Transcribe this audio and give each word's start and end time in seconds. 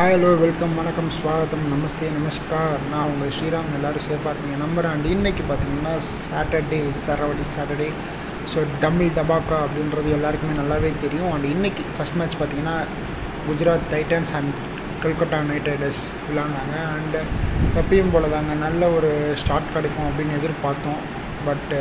Hi 0.00 0.14
hello 0.14 0.28
welcome 0.42 0.74
வணக்கம் 0.74 1.08
ஸ்வாகத்தம் 1.16 1.64
நமஸ்தே 1.72 2.06
நமஸ்கார். 2.10 2.78
நான் 2.92 3.08
உங்கள் 3.12 3.32
ஸ்ரீராம் 3.36 3.72
எல்லோரும் 3.78 4.04
சேஃபாக 4.06 4.30
இருக்கீங்க. 4.32 4.56
நம்பர் 4.62 4.86
அண்ட் 4.90 5.08
பார்த்தீங்கன்னா 5.50 5.92
சாட்டர்டே 6.22 6.78
சரவடி 7.02 7.44
சாட்டர்டே 7.54 7.88
ஸோ 8.52 8.60
டமில் 8.82 9.12
டபாக்கா 9.18 9.58
அப்படின்றது 9.64 10.14
எல்லாருக்குமே 10.18 10.54
நல்லாவே 10.60 10.92
தெரியும். 11.04 11.32
அண்ட் 11.32 11.48
இன்றைக்கி 11.54 11.84
ஃபஸ்ட் 11.96 12.16
மேட்ச் 12.20 12.38
பார்த்தீங்கன்னா 12.40 12.76
Gujarat 13.48 13.86
Titans 13.92 14.32
and 14.38 14.54
Calcutta 15.04 15.40
Knight 15.50 15.68
Riders 15.72 16.02
விளாண்டாங்க. 16.28 16.78
And 16.96 17.20
எப்பயும் 17.74 18.14
போல 18.16 18.30
தாங்க 18.36 18.56
நல்ல 18.66 18.90
ஒரு 18.96 19.10
ஸ்டார்ட் 19.42 19.72
கிடைக்கும் 19.76 20.08
அப்படின்னு 20.10 20.38
எதிர்பார்த்தோம். 20.40 21.00
பட்டு 21.48 21.80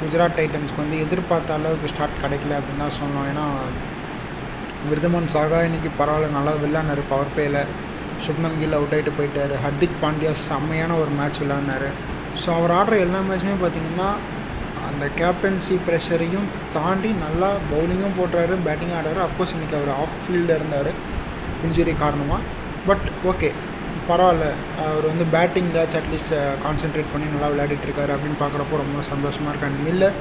குஜராத் 0.00 0.38
டைட்டன்ஸ்க்கு 0.40 0.84
வந்து 0.84 1.02
எதிர்பார்த்த 1.06 1.58
அளவுக்கு 1.58 1.92
ஸ்டார்ட் 1.94 2.22
கிடைக்கல 2.24 2.58
அப்படின்னு 2.60 2.84
தான் 2.86 2.98
சொன்னோம் 3.02 3.28
ஏன்னா 3.32 3.46
விருதமன் 4.90 5.32
சாகா 5.34 5.58
இன்னைக்கு 5.66 5.90
பரவாயில்ல 5.98 6.36
நல்லா 6.36 6.52
விளையாடினாரு 6.62 7.02
பவர் 7.10 7.32
பிளேயில் 7.34 7.60
சுப்னம் 8.24 8.56
கில் 8.60 8.76
அவுட் 8.78 8.94
ஆகிட்டு 8.96 9.12
போயிட்டார். 9.18 9.54
ஹர்திக் 9.64 10.00
பாண்டியா 10.02 10.32
செம்மையான 10.48 10.96
ஒரு 11.02 11.12
மேட்ச் 11.18 11.40
விளாட்னாரு 11.42 11.88
ஸோ 12.42 12.48
அவர் 12.58 12.74
ஆடுற 12.78 12.96
எல்லா 13.04 13.20
மேட்சுமே 13.28 13.56
பார்த்தீங்கன்னா 13.62 14.08
அந்த 14.88 15.04
கேப்டன்சி 15.20 15.76
ப்ரெஷரையும் 15.86 16.48
தாண்டி 16.76 17.10
நல்லா 17.24 17.48
பவுலிங்கும் 17.70 18.18
போடுறாரு 18.18 18.54
பேட்டிங்கும் 18.66 18.98
ஆடுறாரு. 18.98 19.20
அஃப்கோர்ஸ் 19.26 19.54
இன்றைக்கி 19.56 19.76
அவர் 19.78 19.92
ஆஃப் 20.02 20.18
ஃபீல்டில் 20.24 20.56
இருந்தார் 20.58 20.90
இன்ஜுரி 21.66 21.94
காரணமாக 22.04 22.42
பட் 22.88 23.06
ஓகே 23.30 23.50
பரவாயில்ல. 24.10 24.46
அவர் 24.84 25.06
வந்து 25.10 25.24
பேட்டிங் 25.34 25.70
தான் 25.76 25.96
அட்லீஸ்ட் 26.00 26.34
கான்சென்ட்ரேட் 26.64 27.12
பண்ணி 27.12 27.26
நல்லா 27.34 27.48
விளையாடிட்டு 27.52 27.86
இருக்காரு 27.88 28.12
அப்படின்னு 28.16 28.38
பார்க்குறப்போ 28.42 28.80
ரொம்ப 28.82 29.02
சந்தோஷமாக 29.12 29.52
இருக்கு. 29.52 29.68
And 29.70 29.82
Miller 29.86 30.16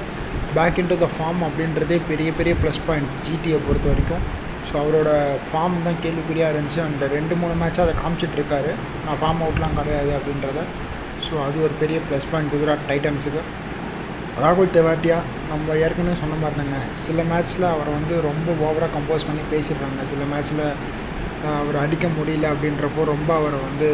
back 0.57 0.79
in 0.81 0.91
to 0.91 0.97
the 1.03 1.09
form 1.15 1.41
அப்படின்றதே 1.47 1.97
பெரிய 2.09 2.31
பெரிய 2.39 2.55
ப்ளஸ் 2.63 2.81
பாயிண்ட் 2.87 3.11
ஜிடியை 3.27 3.59
பொறுத்த 3.67 3.87
வரைக்கும். 3.93 4.25
ஸோ 4.67 4.73
அவரோட 4.81 5.09
ஃபார்ம் 5.47 5.77
தான் 5.87 6.01
கேள்விக்குறியாக 6.03 6.51
இருந்துச்சு. 6.53 6.79
அண்ட் 6.85 7.03
ரெண்டு 7.17 7.33
மூணு 7.41 7.53
மேட்சாக 7.61 7.85
அதை 7.87 7.93
காமிச்சிட்ருக்காரு 8.01 8.71
நான் 9.05 9.19
ஃபார்ம் 9.21 9.43
அவுட்லாம் 9.45 9.77
கிடையாது 9.79 10.11
அப்படின்றத. 10.17 10.61
ஸோ 11.25 11.33
அது 11.45 11.57
ஒரு 11.67 11.75
பெரிய 11.81 11.97
ப்ளஸ் 12.07 12.29
பாயிண்ட் 12.31 12.51
குஜராத் 12.53 12.89
டைட்டன்ஸுக்கு 12.91 13.43
ராகுல் 14.43 14.75
தெவாட்டியா 14.77 15.17
நம்ம 15.51 15.75
ஏற்கனவே 15.83 16.15
சொன்ன 16.21 16.37
மாதிரி 16.39 16.57
தாங்க 16.61 16.77
சில 17.05 17.21
மேட்ச்சில் 17.31 17.65
அவரை 17.73 17.91
வந்து 17.97 18.15
ரொம்ப 18.29 18.47
ஓவராக 18.65 18.91
கம்போஸ் 18.95 19.27
பண்ணி 19.27 19.43
பேசிடுறாங்க. 19.53 20.01
சில 20.11 20.23
மேட்ச்சில் 20.31 20.65
அவர் 21.59 21.77
அடிக்க 21.83 22.05
முடியல 22.17 22.51
அப்படின்றப்போ 22.53 23.01
ரொம்ப 23.13 23.29
அவரை 23.39 23.57
வந்து 23.67 23.89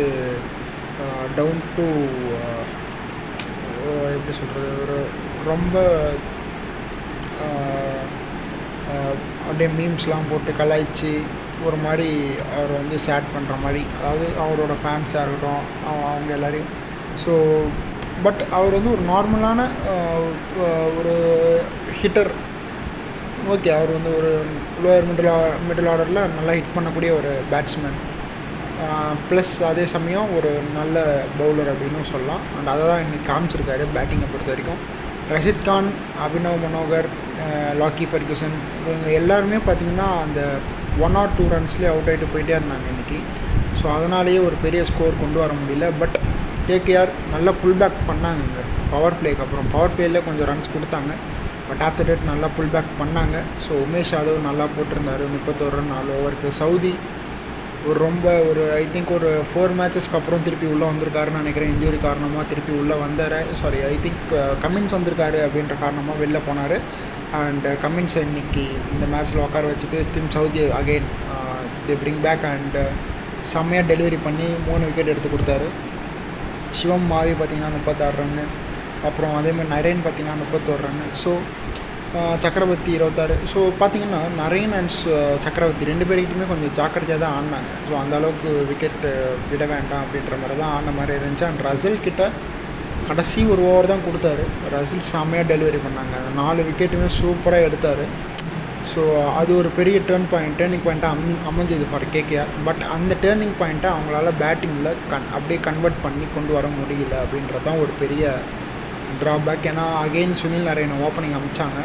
டவுன் 1.38 1.62
டு 1.76 1.86
எப்படி 4.16 4.34
சொல்கிறது 4.40 4.72
ஒரு 4.84 4.98
ரொம்ப 5.52 5.76
அப்படியே 9.48 9.70
மீம்ஸ்லாம் 9.80 10.30
போட்டு 10.32 10.52
கலாய்ச்சி 10.60 11.14
ஒரு 11.68 11.78
மாதிரி 11.86 12.10
அவர் 12.58 12.72
வந்து 12.82 12.98
சேட் 13.08 13.32
பண்ணுற 13.34 13.56
மாதிரி. 13.64 13.82
அதாவது 14.00 14.28
அவரோட 14.44 14.76
ஃபேன்ஸாக 14.84 15.24
இருக்கட்டும் 15.26 15.66
அவங்க 15.90 16.32
எல்லோரையும். 16.38 16.72
ஸோ 17.24 17.34
பட் 18.26 18.42
அவர் 18.58 18.78
வந்து 18.78 18.94
ஒரு 18.96 19.04
நார்மலான 19.12 19.60
ஒரு 21.00 21.14
ஹிட்டர் 22.00 22.32
ஓகே 23.54 23.70
அவர் 23.78 23.92
வந்து 23.98 24.12
ஒரு 24.18 24.32
லோயர் 24.84 25.08
மிடில் 25.10 25.30
மிடில் 25.68 25.90
ஆர்டரில் 25.92 26.34
நல்லா 26.38 26.56
ஹிட் 26.58 26.76
பண்ணக்கூடிய 26.76 27.12
ஒரு 27.20 27.32
பேட்ஸ்மேன் 27.52 28.00
ப்ளஸ் 29.30 29.54
அதே 29.70 29.86
சமயம் 29.94 30.30
ஒரு 30.38 30.52
நல்ல 30.78 30.98
பவுலர் 31.40 31.72
அப்படின்னு 31.72 32.12
சொல்லலாம். 32.12 32.44
அண்ட் 32.58 32.72
அதை 32.74 32.84
தான் 32.92 33.04
இன்னைக்கு 33.06 33.26
காமிச்சிருக்காரு 33.32 33.84
பேட்டிங்கை 33.96 34.28
பொறுத்த 34.32 34.54
வரைக்கும். 34.54 34.82
ரஷித் 35.34 35.66
கான் 35.68 35.90
அபினவ் 36.26 36.62
மனோகர் 36.64 37.08
லாக்கி 37.82 38.06
ஃபர்கூசன் 38.12 38.56
இவங்க 38.86 39.08
எல்லாருமே 39.20 39.58
பார்த்தீங்கன்னா 39.68 40.08
அந்த 40.24 40.40
ஒன் 41.06 41.16
ஆர் 41.22 41.36
டூ 41.38 41.44
ரன்ஸ்லேயே 41.54 41.92
அவுட் 41.92 42.10
ஆகிட்டு 42.12 42.32
போயிட்டே 42.34 42.54
இருந்தாங்க 42.58 42.88
இன்றைக்கி 42.94 43.20
ஸோ 43.80 43.86
அதனாலேயே 43.98 44.40
ஒரு 44.48 44.56
பெரிய 44.66 44.82
ஸ்கோர் 44.90 45.22
கொண்டு 45.22 45.38
வர 45.44 45.52
முடியல. 45.60 45.86
பட் 46.02 46.18
கேகேஆர் 46.70 47.12
நல்லா 47.34 47.52
புல் 47.62 47.80
பேக் 47.82 48.02
பண்ணாங்க 48.10 48.42
இங்கே. 48.48 48.64
பவர் 48.92 49.18
பிளேக்கு 49.20 49.44
அப்புறம். 49.46 49.70
பவர் 49.76 49.94
பிளேயில் 49.96 50.26
கொஞ்சம் 50.28 50.50
ரன்ஸ் 50.52 50.74
கொடுத்தாங்க. 50.76 51.12
பட் 51.70 51.82
ஆஃப்டர் 51.88 52.08
டேட் 52.10 52.30
நல்லா 52.32 52.48
புல் 52.58 52.74
பேக் 52.76 52.92
பண்ணாங்க. 53.02 53.38
ஸோ 53.66 53.72
உமேஷ் 53.86 54.14
யாதவ் 54.16 54.46
நல்லா 54.50 54.66
போட்டிருந்தாரு. 54.76 55.26
முப்பத்தோரு 55.36 55.76
ரன் 55.80 55.92
நாலு 55.96 56.12
ஓவருக்கு 56.18 56.52
சவுதி 56.62 56.94
ஒரு 57.90 57.98
ரொம்ப 58.08 58.28
ஒரு 58.48 58.64
ஐ 58.80 58.84
திங்க் 58.94 59.12
ஒரு 59.16 59.30
ஃபோர் 59.50 59.72
மேட்சஸ்க்கு 59.78 60.18
அப்புறம் 60.18 60.44
திருப்பி 60.48 60.68
உள்ளே 60.72 60.86
வந்திருக்காருன்னு 60.90 61.40
நினைக்கிறேன். 61.42 61.72
இன்ஜுரி 61.74 62.00
காரணமாக 62.04 62.44
திருப்பி 62.52 62.74
உள்ளே 62.82 62.96
வந்தார். 63.04 63.36
சாரி 63.62 63.80
ஐ 63.92 63.96
திங்க் 64.04 64.34
கமின்ஸ் 64.64 64.94
வந்திருக்காரு 64.98 65.40
அப்படின்ற 65.46 65.76
காரணமாக 65.84 66.20
வெளில 66.24 66.40
போனார். 66.48 66.76
அண்ட் 67.40 67.66
கமின்ஸ் 67.84 68.18
இன்னைக்கு 68.26 68.66
இந்த 68.94 69.06
மேட்ச்சில் 69.14 69.44
உட்கார 69.46 69.64
வச்சுட்டு 69.72 70.00
Tim 70.10 70.30
Southee 70.36 70.62
again 70.82 71.10
they 71.88 71.96
bring 72.04 72.22
back 72.28 72.46
and 72.54 72.78
செம்மையாக 73.54 73.90
டெலிவரி 73.92 74.20
பண்ணி 74.28 74.48
மூணு 74.68 74.84
விக்கெட் 74.90 75.12
எடுத்து 75.14 75.32
கொடுத்தாரு. 75.34 75.70
சிவம் 76.80 77.10
மாவி 77.14 77.34
பார்த்தீங்கன்னா 77.40 77.76
முப்பத்தாறு 77.78 78.18
ரன்னு 78.22 78.46
அப்புறம் 79.08 79.34
அதேமாதிரி 79.40 79.74
நரேன் 79.76 80.04
பார்த்தீங்கன்னா 80.06 80.42
முப்பத்தோரு 80.44 80.82
ரன்னு 80.88 81.08
ஸோ 81.24 81.32
சக்கரவர்த்தி 82.44 82.92
இருபத்தாறு. 82.98 83.36
ஸோ 83.52 83.60
பார்த்தீங்கன்னா 83.82 84.22
நரேன் 84.40 84.74
அண்ட் 84.78 84.96
சக்கரவர்த்தி 85.46 85.90
ரெண்டு 85.90 86.06
பேர்கிட்டையுமே 86.08 86.48
கொஞ்சம் 86.50 86.74
ஜாக்கிரதையாக 86.80 87.22
தான் 87.24 87.36
ஆடினாங்க. 87.36 87.70
ஸோ 87.88 87.94
அந்த 88.02 88.14
அளவுக்கு 88.20 88.50
விக்கெட் 88.72 89.06
விட 89.52 89.66
வேண்டாம் 89.74 90.04
அப்படின்ற 90.06 90.36
மாதிரி 90.42 90.58
தான் 90.62 90.74
ஆடின 90.76 90.96
மாதிரி 90.98 91.14
இருந்துச்சு. 91.20 91.46
அண்ட் 91.50 91.64
ரசில் 91.68 92.04
கிட்ட 92.08 92.24
கடைசி 93.10 93.40
ஒரு 93.54 93.62
ஓவர் 93.70 93.92
தான் 93.92 94.06
கொடுத்தாரு. 94.08 94.44
ரசில் 94.76 95.08
செம்மையாக 95.12 95.50
டெலிவரி 95.52 95.80
பண்ணாங்க. 95.86 96.18
நாலு 96.40 96.66
விக்கெட்டுமே 96.70 97.08
சூப்பராக 97.20 97.68
எடுத்தார். 97.70 98.04
ஸோ 98.92 99.02
அது 99.40 99.52
ஒரு 99.62 99.70
பெரிய 99.78 99.98
டேர்ன் 100.08 100.30
பாயிண்ட் 100.32 100.58
டேர்னிங் 100.60 100.86
பாயிண்ட்டாக 100.86 101.16
அம் 101.16 101.44
அமைஞ்சது 101.50 101.86
ஃபார் 101.92 102.06
கேகேஆர் 102.16 102.52
பட் 102.68 102.82
அந்த 102.96 103.16
டேர்னிங் 103.24 103.56
பாயிண்ட்டை 103.60 103.90
அவங்களால 103.96 104.32
பேட்டிங்கில் 104.42 104.98
கன் 105.12 105.28
அப்படியே 105.38 105.60
கன்வெர்ட் 105.68 106.00
பண்ணி 106.06 106.26
கொண்டு 106.36 106.52
வர 106.58 106.68
முடியல 106.80 107.16
அப்படின்றது 107.24 107.66
தான் 107.68 107.82
ஒரு 107.84 107.94
பெரிய 108.02 108.24
ட்ராபேக் 109.22 109.68
ஏன்னா 109.72 109.86
again 110.04 110.38
Sunil 110.42 110.70
Naren 110.70 110.94
opening 111.08 111.38
அமைச்சாங்க. 111.40 111.80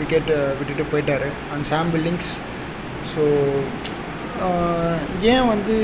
wicket 0.00 0.36
விட்டுட்டு 0.58 0.84
போயிட்டார். 0.92 1.28
அண்ட் 1.52 1.68
சாம் 1.70 1.92
பில்லிங்ஸ் 1.94 2.32
ஸோ 3.12 3.22
ஏன் 5.32 5.48
வந்து 5.52 5.74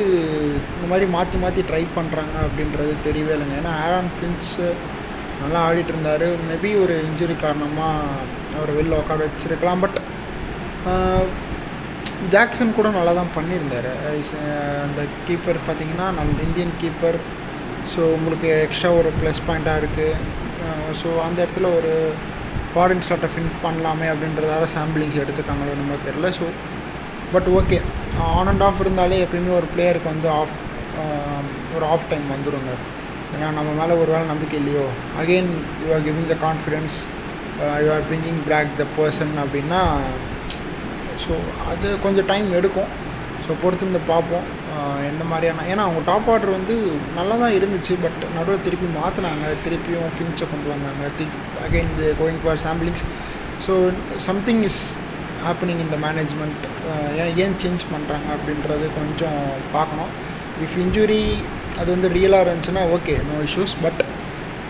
இந்த 0.74 0.86
மாதிரி 0.90 1.06
மாற்றி 1.14 1.36
மாற்றி 1.42 1.62
ட்ரை 1.70 1.80
பண்ணுறாங்க 1.96 2.36
அப்படின்றது 2.44 2.92
தெரியவே 3.06 3.32
இல்லைங்க. 3.36 3.56
ஏன்னா 3.62 3.72
ஆரான் 3.84 4.12
ஃபின்ஸு 4.18 4.68
நல்லா 5.40 5.60
ஆடிட்டு 5.68 5.92
இருந்தார். 5.94 6.26
மேபி 6.50 6.70
ஒரு 6.84 6.94
இன்ஜுரி 7.08 7.34
காரணமாக 7.42 8.22
அவர் 8.56 8.76
வெளில 8.78 9.00
உட்கார 9.02 9.26
வச்சுருக்கலாம். 9.26 9.82
பட் 9.84 9.98
ஜாக்சன் 12.34 12.76
கூட 12.76 12.88
நல்லா 12.96 13.12
தான் 13.18 13.34
பண்ணியிருந்தார் 13.36 13.90
அந்த 14.84 15.00
கீப்பர் 15.26 15.58
பார்த்தீங்கன்னா 15.66 16.06
நல்ல 16.18 16.36
இந்தியன் 16.48 16.74
கீப்பர் 16.82 17.18
ஸோ 17.92 18.00
உங்களுக்கு 18.16 18.48
எக்ஸ்ட்ரா 18.66 18.90
ஒரு 19.00 19.10
ப்ளஸ் 19.20 19.40
பாயிண்ட்டாக 19.48 19.80
இருக்குது 19.82 20.20
ஸோ 21.00 21.08
அந்த 21.26 21.38
இடத்துல 21.44 21.68
ஒரு 21.78 21.92
ஃபாரின் 22.70 23.04
ஸ்டார்ட்டை 23.04 23.30
ஃபின் 23.32 23.52
பண்ணலாமே 23.62 24.06
அப்படின்றதால 24.12 24.66
சாம்பிளிங்ஸ் 24.74 25.22
எடுத்துக்காங்களோ 25.22 25.74
நம்ம 25.80 25.98
தெரில 26.06 26.30
so 26.38 26.46
but 27.32 27.48
okay 27.58 27.78
on 28.30 28.50
and 28.52 28.64
off 28.66 28.82
இருந்தாலே 28.84 29.16
எப்பயுமே 29.24 29.52
ஒரு 29.60 29.68
பிளேயருக்கு 29.74 30.12
வந்து 30.14 30.30
ஆஃப் 30.38 30.54
um, 31.00 31.46
ஒரு 31.76 31.84
ஆஃப் 31.86 32.06
டைம் 32.10 32.26
வந்துடுங்க 32.34 32.72
ஏன்னா 33.32 33.48
நம்ம 33.56 33.70
மேலே 33.80 33.94
ஒரு 34.02 34.10
வேளை 34.12 34.26
நம்பிக்கை 34.26 34.56
இல்லையோ? 34.60 34.84
Again 35.20 35.50
you 35.82 35.88
are 35.94 36.04
giving 36.06 36.28
the 36.32 36.36
confidence 36.44 36.96
you 37.82 37.88
are 37.94 38.06
bringing 38.10 38.40
back 38.50 38.70
the 38.78 38.86
person 38.96 39.34
அப்படின்னா 39.42 39.80
ஸோ 41.24 41.34
அது 41.72 41.86
கொஞ்சம் 41.98 42.28
டைம் 42.32 42.48
எடுக்கும். 42.52 42.90
ஸோ 43.44 43.52
பொறுத்திருந்து 43.62 44.02
பார்ப்போம். 44.06 44.46
எந்த 45.10 45.24
மாதிரியான 45.30 45.64
ஏன்னா 45.72 45.82
அவங்க 45.86 46.00
டாப் 46.10 46.28
ஆர்டர் 46.32 46.56
வந்து 46.56 46.74
நல்லா 47.18 47.34
தான் 47.42 47.56
இருந்துச்சு 47.58 47.94
பட் 48.04 48.20
நடுவில் 48.36 48.64
திருப்பி 48.66 48.88
மாற்றினாங்க 48.98 49.52
திருப்பியும் 49.64 50.14
ஃபின்ச்சை 50.16 50.46
கொண்டு 50.52 50.68
வந்தாங்க. 50.74 51.10
They 51.18 51.26
again 51.66 51.92
they 51.98 52.08
going 52.20 52.40
for 52.44 52.62
samplings 52.66 53.04
so 53.66 53.74
something 54.28 54.62
is 54.70 54.80
happening 55.44 55.82
இந்த 55.86 55.96
மேனேஜ்மெண்ட் 56.06 56.64
ஏன் 57.22 57.34
ஏன் 57.44 57.56
சேஞ்ச் 57.62 57.84
பண்ணுறாங்க 57.94 58.28
அப்படின்றது 58.36 58.86
கொஞ்சம் 58.98 59.40
பார்க்கணும். 59.76 60.12
இஃப் 60.66 60.76
இன்ஜுரி 60.84 61.22
அது 61.80 61.88
வந்து 61.94 62.10
ரியலாக 62.16 62.44
இருந்துச்சுன்னா 62.44 62.84
ஓகே 62.96 63.16
நோ 63.30 63.38
இஷ்யூஸ் 63.48 63.74
பட் 63.86 64.02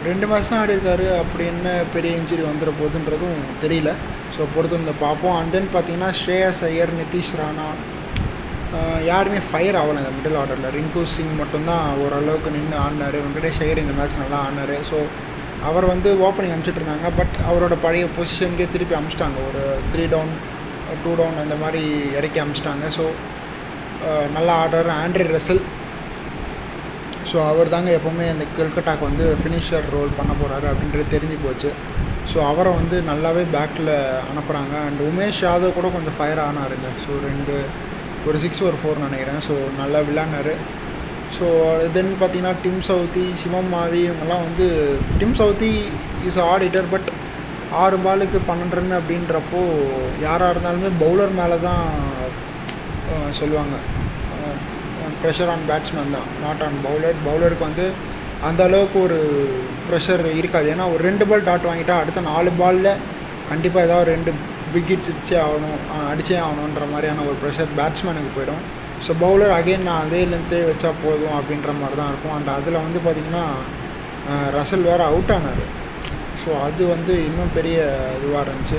ரெண்டு 0.08 0.26
மாதம் 0.30 0.58
ஆடி 0.60 0.74
இருக்காரு 0.76 1.06
அப்படி 1.20 1.44
என்ன 1.52 1.68
பெரிய 1.94 2.12
இன்ஜுரி 2.20 2.42
வந்துட 2.48 2.70
போகுதுன்றதும் 2.80 3.38
தெரியல. 3.62 3.90
ஸோ 4.34 4.40
பொறுத்து 4.54 4.78
வந்து 4.78 4.94
பார்ப்போம். 5.04 5.36
அண்ட் 5.38 5.52
தென் 5.54 5.70
பார்த்தீங்கன்னா 5.74 6.10
ஸ்ரேயஸ் 6.20 6.60
ஐயர் 6.70 6.92
நிதிஷ் 7.02 7.32
ராணா 7.40 7.68
யாருமே 9.10 9.40
ஃபயர் 9.48 9.78
ஆகலைங்க. 9.80 10.10
மிடில் 10.16 10.38
ஆர்டரில் 10.40 10.74
ரிங்கு 10.76 11.02
சிங் 11.14 11.34
மட்டும்தான் 11.40 11.86
ஓரளவுக்கு 12.04 12.50
நின்று 12.56 12.76
ஆடினார். 12.84 13.16
வெங்கடேஷ் 13.24 13.60
ஐயர் 13.64 13.82
இந்த 13.84 13.94
மேட்ச் 13.98 14.20
நல்லா 14.22 14.38
ஆடினார். 14.44 14.74
ஸோ 14.90 14.98
அவர் 15.68 15.86
வந்து 15.92 16.08
ஓப்பனிங் 16.26 16.52
அனுப்பிச்சிட்டு 16.54 16.82
இருந்தாங்க. 16.82 17.08
பட் 17.18 17.34
அவரோட 17.50 17.74
பழைய 17.84 18.06
பொசிஷனுக்கே 18.16 18.66
திருப்பி 18.74 18.96
அமிச்சிட்டாங்க 18.98 19.38
ஒரு 19.48 19.62
த்ரீ 19.92 20.04
டவுன் 20.14 20.32
டூ 21.04 21.12
டவுன் 21.20 21.42
அந்த 21.44 21.56
மாதிரி 21.62 21.82
இறக்கி 22.18 22.40
அமிச்சிட்டாங்க 22.42 22.86
ஸோ 22.98 23.04
நல்லா 24.36 24.54
ஆடுறாரு 24.62 24.92
ஆண்ட்ரி 25.02 25.26
ரசல். 25.36 25.62
ஸோ 27.30 27.36
அவர் 27.52 27.72
தாங்க 27.74 27.90
எப்போவுமே 27.98 28.26
அந்த 28.32 28.44
கல்கட்டாக்கு 28.58 29.04
வந்து 29.08 29.24
ஃபினிஷர் 29.40 29.86
ரோல் 29.94 30.12
பண்ண 30.18 30.32
போகிறாரு 30.40 30.66
அப்படின்றது 30.72 31.14
தெரிஞ்சு 31.14 31.38
போச்சு. 31.44 31.70
ஸோ 32.30 32.38
அவரை 32.50 32.70
வந்து 32.80 32.96
நல்லாவே 33.08 33.42
பேக்கில் 33.54 33.92
அனுப்புகிறாங்க 34.30 34.74
அண்ட் 34.86 35.00
உமேஷ் 35.10 35.40
யாதவ் 35.46 35.76
கூட 35.78 35.88
கொஞ்சம் 35.96 36.16
ஃபயர் 36.18 36.42
ஆனாருங்க. 36.46 36.88
ஸோ 37.04 37.10
ரெண்டு 37.28 37.56
ஒரு 38.28 38.38
சிக்ஸ் 38.44 38.62
ஒரு 38.68 38.76
ஃபோர் 38.80 39.04
நினைக்கிறேன். 39.06 39.40
ஸோ 39.46 39.54
நல்லா 39.80 39.98
விளாட்னாரு 40.08 40.54
ஸோ 41.36 41.46
தென் 41.94 42.10
பார்த்தீங்கன்னா 42.20 42.52
டிம் 42.64 42.80
சவுத்தி 42.88 43.24
சிவம் 43.42 43.70
மாவி 43.74 44.00
இவங்கெல்லாம் 44.06 44.44
வந்து 44.46 44.66
Tim 45.20 45.36
Southee 45.40 45.70
is 46.28 46.40
auditor 46.50 46.88
but 46.94 47.08
ஆறு 47.82 47.96
பாலுக்கு 48.04 48.38
பன்னெண்டு 48.48 48.76
ரன் 48.78 48.96
அப்படின்றப்போ 48.98 49.60
யாராக 50.26 50.52
இருந்தாலுமே 50.54 50.90
பவுலர் 51.02 51.32
மேலே 51.40 51.56
தான் 51.68 51.84
சொல்லுவாங்க. 53.38 53.76
ப்ரெஷர் 55.22 55.50
ஆன் 55.54 55.66
பேட்ஸ்மேன் 55.70 56.14
தான். 56.16 56.28
நாட் 56.44 56.62
ஆன் 56.66 56.78
பவுலர் 56.86 57.18
பவுலருக்கு 57.26 57.68
வந்து 57.68 57.86
அந்த 58.48 58.60
அளவுக்கு 58.68 58.98
ஒரு 59.06 59.18
ப்ரெஷர் 59.88 60.22
இருக்காது. 60.40 60.66
ஏன்னா 60.74 60.86
ஒரு 60.94 61.02
ரெண்டு 61.08 61.24
பால் 61.30 61.46
டாட் 61.48 61.68
வாங்கிட்டா 61.70 61.96
அடுத்த 62.02 62.24
நாலு 62.32 62.50
பாலில் 62.60 62.90
கண்டிப்பாக 63.50 63.86
ஏதாவது 63.88 64.08
ரெண்டு 64.14 64.32
விக்கெட் 64.76 65.08
அடிச்சே 65.12 65.38
ஆகணும் 65.46 65.78
அடிச்சே 66.12 66.36
ஆகணுன்ற 66.46 66.84
மாதிரியான 66.92 67.24
ஒரு 67.30 67.36
ப்ரெஷர் 67.42 67.70
பேட்ஸ்மேனுக்கு 67.78 68.32
போயிடும். 68.36 68.62
ஸோ 69.06 69.12
பவுலர் 69.24 69.52
அகைன் 69.56 69.86
நான் 69.88 70.04
அதே 70.04 70.20
லென்த்தே 70.32 70.60
வச்சா 70.68 70.90
போதும் 71.04 71.36
அப்படின்ற 71.38 71.72
மாதிரி 71.80 71.96
தான் 72.00 72.10
இருக்கும். 72.12 72.34
அண்ட் 72.36 72.50
அதில் 72.58 72.84
வந்து 72.84 73.00
பார்த்திங்கன்னா 73.06 73.44
ரசல் 74.56 74.86
வேறு 74.90 75.04
அவுட் 75.10 75.32
ஆனார். 75.36 75.62
ஸோ 76.42 76.50
அது 76.66 76.82
வந்து 76.94 77.12
இன்னும் 77.28 77.54
பெரிய 77.58 77.76
இதுவாக 78.16 78.44
இருந்துச்சு. 78.46 78.78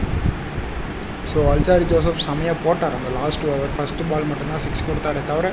ஸோ 1.31 1.39
அல்சாரி 1.53 1.85
ஜோசப் 1.91 2.25
செமையாக 2.27 2.63
போட்டார் 2.65 2.97
அந்த 2.97 3.09
லாஸ்ட் 3.19 3.45
ஓவர் 3.53 3.73
ஃபஸ்ட்டு 3.77 4.07
பால் 4.09 4.29
மட்டும்தான் 4.29 4.63
சிக்ஸ் 4.65 4.85
கொடுத்தாரே 4.89 5.21
தவிர 5.31 5.47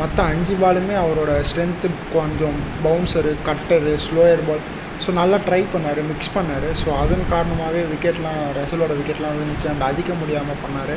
மற்ற 0.00 0.18
அஞ்சு 0.30 0.54
பாலுமே 0.62 0.94
அவரோட 1.02 1.32
ஸ்ட்ரென்த்து 1.48 1.88
கொஞ்சம் 2.16 2.58
bouncer 2.86 3.32
cutter 3.48 3.92
slower 4.06 4.42
ball 4.48 4.64
so 5.06 5.12
நல்லா 5.20 5.38
ட்ரை 5.46 5.60
பண்ணார் 5.72 5.98
மிக்ஸ் 6.10 6.32
பண்ணார். 6.36 6.68
ஸோ 6.82 6.88
அதன் 7.02 7.24
காரணமாகவே 7.32 7.82
விக்கெட்லாம் 7.90 8.40
ரசலோட 8.58 8.92
விக்கெட்லாம் 9.00 9.34
விழுந்துச்சு. 9.36 9.66
அண்ட் 9.72 9.84
அடிக்க 9.88 10.12
முடியாமல் 10.20 10.60
பண்ணார். 10.64 10.94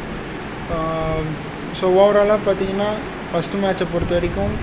ஸோ 1.79 1.85
ஓவராலாக 1.99 2.39
பார்த்தீங்கன்னா 2.47 2.89
ஃபஸ்ட்டு 3.31 3.59
மேட்சை 3.63 3.85
பொறுத்த 3.93 4.13
வரைக்கும் 4.17 4.53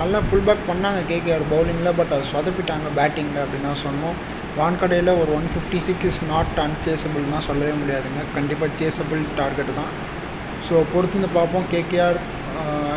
நல்லா 0.00 0.18
புல் 0.30 0.44
பேக் 0.46 0.66
பண்ணாங்க 0.70 1.00
கேகேஆர் 1.10 1.44
பவுலிங்கில் 1.52 1.96
பட் 1.98 2.12
அது 2.16 2.24
சொதப்பிட்டாங்க 2.32 2.88
பேட்டிங்கில் 2.98 3.42
அப்படின்னு 3.44 3.68
தான் 3.70 3.82
சொன்னோம். 3.84 4.16
வான்கடையில் 4.58 5.12
ஒரு 5.20 5.30
one 5.38 5.48
fifty 5.52 5.78
six 5.86 6.08
is 6.10 6.20
not 6.32 6.58
அன்சேசபிள்னா 6.64 7.38
சொல்லவே 7.48 7.72
முடியாதுங்க. 7.80 8.24
கண்டிப்பாக 8.36 8.70
சேசபிள் 8.80 9.22
டார்கெட் 9.40 9.72
தான். 9.80 9.92
ஸோ 10.66 10.74
பொறுத்திருந்து 10.92 11.30
பார்ப்போம். 11.38 11.66
KKR 11.74 12.18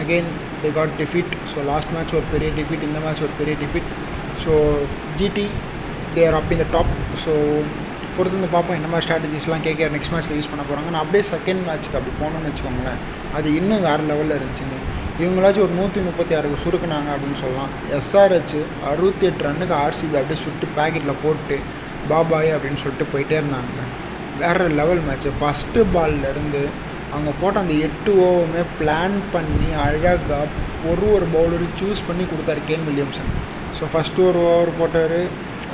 again 0.02 0.30
they 0.64 0.72
got 0.80 0.94
defeat 1.02 1.34
so 1.54 1.58
last 1.72 1.94
match 1.98 2.16
ஒரு 2.20 2.28
பெரிய 2.34 2.50
டிஃபிட் 2.60 2.86
இந்த 2.90 3.00
மேட்ச் 3.06 3.24
ஒரு 3.28 3.36
பெரிய 3.42 3.56
defeat 3.64 3.90
so 4.44 4.54
GT 5.20 5.48
they're 6.16 6.38
up 6.40 6.52
in 6.54 6.64
the 6.64 6.68
top 6.76 6.92
so 7.24 7.34
பொறுத்திருந்து 8.16 8.50
பார்ப்போம் 8.54 8.78
என்ன 8.78 8.88
மாதிரி 8.92 9.06
ஸ்ட்ராட்டஜிஸ்லாம் 9.06 9.64
கேகேஆர் 9.66 9.94
நெக்ஸ்ட் 9.96 10.14
மேட்ச்சில் 10.14 10.38
யூஸ் 10.38 10.50
பண்ண 10.52 10.64
போகிறாங்க 10.64 10.92
நான் 10.94 11.04
அப்படியே 11.04 11.24
செகண்ட் 11.32 11.62
மேட்ச்சுக்கு 11.68 11.98
அப்படி 12.00 12.14
போனோம்னு 12.22 12.50
வச்சுக்கோங்களேன். 12.50 13.00
அது 13.38 13.48
இன்னும் 13.60 13.84
வேறு 13.88 14.04
லெவலில் 14.10 14.36
இருந்துச்சுங்க. 14.38 14.78
இவங்களாச்சும் 15.22 15.66
ஒரு 15.66 15.74
நூற்றி 15.80 16.00
முப்பத்தி 16.08 16.34
ஆறுக்கு 16.38 16.64
சுருக்குனாங்க 16.64 17.10
அப்படின்னு 17.14 17.40
சொல்லலாம். 17.44 17.72
எஸ்ஆர்ஹெச் 17.98 18.56
அறுபத்தி 18.92 19.28
எட்டு 19.30 19.46
ரன்னுக்கு 19.48 19.76
ஆர்சிபி 19.84 20.18
அப்படியே 20.22 20.40
சுட்டு 20.44 20.68
பேக்கெட்டில் 20.78 21.22
போட்டு 21.24 21.58
பாபாய் 22.12 22.54
அப்படின்னு 22.56 22.82
சொல்லிட்டு 22.84 23.08
போயிட்டே 23.14 23.38
இருந்தாங்க. 23.42 23.80
வேறு 24.42 24.66
லெவல் 24.80 25.04
மேட்ச்சு 25.08 25.32
ஃபஸ்ட்டு 25.40 25.86
பால்லேருந்து 25.96 26.64
அவங்க 27.12 27.32
போட்ட 27.42 27.58
அந்த 27.64 27.76
எட்டு 27.88 28.12
ஓவருமே 28.24 28.64
பிளான் 28.80 29.18
பண்ணி 29.34 29.70
அழகாக 29.86 30.40
ஒரு 30.90 31.06
ஒரு 31.16 31.26
பவுலரும் 31.36 31.78
சூஸ் 31.82 32.08
பண்ணி 32.08 32.24
கொடுத்தாரு 32.26 32.62
கேன் 32.70 32.86
வில்லியம்சன் 32.88 33.32
ஸோ 33.78 33.86
ஃபஸ்ட்டு 33.94 34.26
ஒரு 34.30 34.40
ஓவர் 34.52 34.78
போட்டார். 34.80 35.20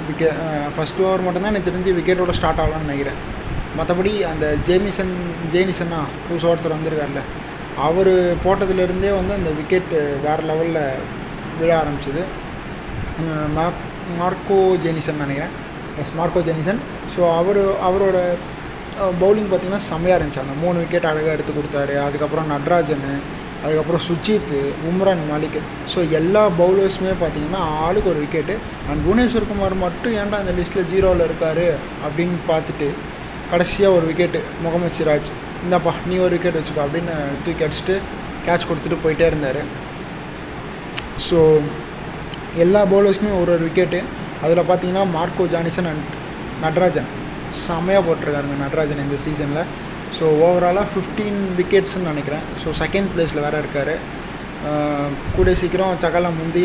விக்கெ 0.07 0.29
ஃபஸ்ட் 0.75 1.01
ஓவர் 1.07 1.23
மட்டும்தான் 1.25 1.51
எனக்கு 1.53 1.69
தெரிஞ்சு 1.69 1.91
விக்கெட்டோட 1.97 2.33
ஸ்டார்ட் 2.37 2.61
ஆகலாம்னு 2.63 2.87
நினைக்கிறேன். 2.87 3.19
மற்றபடி 3.77 4.11
அந்த 4.31 4.45
ஜேமிசன் 4.67 5.13
ஜேனிசன்னா 5.53 5.99
புதுசாக 6.25 6.51
ஒருத்தர் 6.53 6.75
வந்திருக்கார்ல 6.77 7.21
அவர் 7.85 8.11
போட்டதுலேருந்தே 8.45 9.11
வந்து 9.19 9.33
அந்த 9.39 9.51
விக்கெட்டு 9.59 9.99
வேறு 10.25 10.43
லெவலில் 10.49 10.81
விழ 11.59 11.69
ஆரம்பிச்சது. 11.81 12.23
மார்க் 13.57 13.83
மார்க்கோ 14.19 14.59
ஜெனிசன் 14.85 15.23
நினைக்கிறேன். 15.23 15.53
எஸ் 16.01 16.13
மார்க்கோ 16.19 16.41
ஜெனிசன் 16.49 16.81
ஸோ 17.13 17.21
அவர் 17.39 17.61
அவரோட 17.87 18.17
uh, 19.01 19.11
பவுலிங் 19.21 19.49
பார்த்தீங்கன்னா 19.49 19.85
செம்மையாக 19.89 20.17
இருந்துச்சு. 20.19 20.43
அந்த 20.45 20.55
மூணு 20.63 20.77
விக்கெட் 20.83 21.09
அழகாக 21.11 21.35
எடுத்து 21.37 21.53
கொடுத்தாரு. 21.53 21.95
அதுக்கப்புறம் 22.07 22.51
நட்ராஜன் 22.53 23.05
அதுக்கப்புறம் 23.63 24.03
சுஜித் 24.07 24.53
உம்ரான் 24.89 25.23
மாலிக். 25.31 25.59
ஸோ 25.91 25.99
எல்லா 26.19 26.43
பவுலர்ஸுமே 26.61 27.13
பார்த்தீங்கன்னா 27.21 27.61
ஆளுக்கு 27.85 28.11
ஒரு 28.13 28.21
விக்கெட்டு 28.23 28.55
அண்ட் 28.89 29.03
புவனேஸ்வர் 29.05 29.49
குமார் 29.51 29.75
மட்டும் 29.85 30.15
ஏன்டா 30.21 30.39
அந்த 30.43 30.53
லிஸ்ட்டில் 30.59 30.89
ஜீரோவில் 30.93 31.25
இருக்கார் 31.27 31.65
அப்படின்னு 32.05 32.39
பார்த்துட்டு 32.51 32.87
கடைசியாக 33.51 33.95
ஒரு 33.97 34.05
விக்கெட்டு 34.09 34.39
முகமது 34.65 34.97
சிராஜ். 34.97 35.29
இந்தாப்பா 35.63 35.93
நீ 36.09 36.15
ஒரு 36.25 36.33
விக்கெட் 36.35 36.59
வச்சுக்கோ 36.59 36.83
அப்படின்னு 36.85 37.15
தூக்கி 37.45 37.65
அடிச்சுட்டு 37.67 37.95
கேட்ச் 38.45 38.67
கொடுத்துட்டு 38.69 39.03
போயிட்டே 39.03 39.25
இருந்தார். 39.31 39.61
ஸோ 41.27 41.37
எல்லா 42.63 42.81
பவுலர்ஸுமே 42.93 43.31
ஒரு 43.41 43.51
ஒரு 43.55 43.63
விக்கெட்டு 43.67 43.99
அதில் 44.45 44.67
பார்த்தீங்கன்னா 44.69 45.03
மார்க்கோ 45.15 45.45
ஜானிசன் 45.53 45.89
அண்ட் 45.91 46.07
நட்ராஜன். 46.65 47.09
செம்மையாக 47.65 48.03
போட்டிருக்காருங்க 48.05 48.55
நட்ராஜன் 48.65 49.03
இந்த 49.05 49.17
சீசனில் 49.25 49.63
ஸோ 50.17 50.25
ஓவராலாக 50.45 50.87
ஃபிஃப்டீன் 50.91 51.39
விக்கெட்ஸ்ன்னு 51.59 52.09
நினைக்கிறேன். 52.11 52.45
ஸோ 52.61 52.69
செகண்ட் 52.81 53.09
பிளேஸில் 53.13 53.45
வேறு 53.45 53.61
இருக்கார். 53.63 53.93
கூடிய 55.35 55.53
சீக்கிரம் 55.61 55.97
சகலா 56.03 56.29
முந்தி 56.37 56.61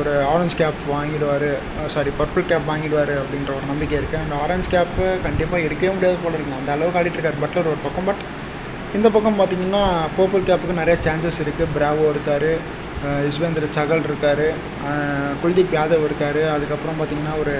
ஒரு 0.00 0.12
ஆரஞ்ச் 0.32 0.56
கேப் 0.60 0.78
வாங்கிடுவார். 0.92 1.48
சாரி 1.94 2.10
பர்பிள் 2.20 2.48
கேப் 2.50 2.68
வாங்கிடுவார் 2.70 3.12
அப்படின்ற 3.22 3.50
ஒரு 3.58 3.66
நம்பிக்கை 3.72 3.96
இருக்குது 4.00 4.22
அந்த 4.24 4.34
ஆரஞ்ச் 4.44 4.70
கேப்பு 4.74 5.06
கண்டிப்பாக 5.26 5.66
எடுக்கவே 5.66 5.92
முடியாது 5.96 6.18
போல 6.22 6.34
இருக்குங்க 6.36 6.60
அந்த 6.62 6.72
அளவுக்கு 6.76 7.00
ஆடிட்டுருக்கார் 7.00 7.42
பட்லர் 7.44 7.70
ஒரு 7.72 7.82
பக்கம். 7.86 8.08
பட் 8.10 8.22
இந்த 8.96 9.08
பக்கம் 9.14 9.38
பார்த்தீங்கன்னா 9.38 9.82
பர்பிள் 10.18 10.48
கேப்புக்கு 10.48 10.80
நிறைய 10.82 10.96
சான்சஸ் 11.06 11.40
இருக்குது 11.44 11.72
பிராவோ 11.76 12.06
இருக்கார். 12.14 12.50
யுஸ்வேந்திர 13.26 13.64
சகல் 13.78 14.06
இருக்கார். 14.08 14.44
குல்தீப் 15.42 15.76
யாதவ் 15.78 16.06
இருக்கார். 16.08 16.42
அதுக்கப்புறம் 16.56 16.98
பார்த்தீங்கன்னா 17.00 17.34
ஒரு 17.42 17.54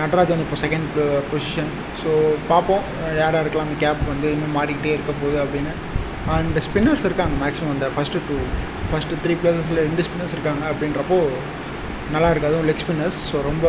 நட்ராஜன் 0.00 0.42
இப்போ 0.44 0.56
செகண்ட் 0.64 0.96
பொசிஷன் 1.30 1.70
ஸோ 2.02 2.10
பார்ப்போம் 2.50 2.82
யார் 3.20 3.36
யாருக்கெல்லாம் 3.38 3.68
அந்த 3.70 3.78
கேப் 3.84 4.02
வந்து 4.12 4.28
இன்னும் 4.36 4.56
மாறிக்கிட்டே 4.58 4.92
இருக்க 4.96 5.12
போகுது 5.20 5.38
அப்படின்னு. 5.44 5.72
அண்ட் 6.34 6.56
ஸ்பின்னர்ஸ் 6.66 7.06
இருக்காங்க 7.08 7.34
மேக்ஸிமம் 7.44 7.74
அந்த 7.74 7.86
ஃபஸ்ட்டு 7.94 8.22
டூ 8.28 8.36
ஃபஸ்ட்டு 8.90 9.20
த்ரீ 9.24 9.34
பிளேசஸில் 9.42 9.84
ரெண்டு 9.86 10.04
ஸ்பின்னர்ஸ் 10.06 10.34
இருக்காங்க 10.36 10.64
அப்படின்றப்போ 10.72 11.18
நல்லா 12.14 12.28
இருக்குது 12.30 12.50
அதுவும் 12.50 12.68
லெக் 12.70 12.82
ஸ்பின்னர்ஸ் 12.84 13.20
ஸோ 13.30 13.36
ரொம்ப 13.48 13.66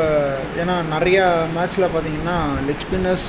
ஏன்னா 0.62 0.76
நிறையா 0.96 1.24
மேட்ச்சில் 1.58 1.92
பார்த்தீங்கன்னா 1.94 2.36
லெக் 2.68 2.84
ஸ்பின்னர்ஸ் 2.86 3.28